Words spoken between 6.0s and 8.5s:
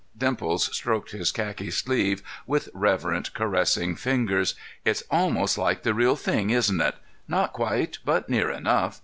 thing, isn't it? Not quite, but near